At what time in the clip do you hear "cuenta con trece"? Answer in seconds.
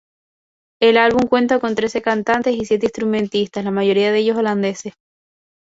1.29-2.01